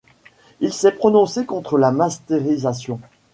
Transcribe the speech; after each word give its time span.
Il 0.61 0.73
s'est 0.73 0.93
prononcé 0.93 1.45
contre 1.45 1.77
la 1.77 1.91
mastérisation. 1.91 2.99